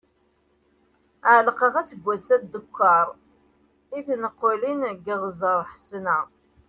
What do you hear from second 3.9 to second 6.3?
i tneqlin deg Iɣzeṛ Ḥesna.